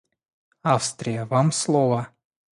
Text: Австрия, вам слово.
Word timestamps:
Австрия, 0.63 1.25
вам 1.25 1.51
слово. 1.51 2.07